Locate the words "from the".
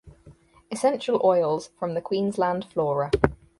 1.77-2.01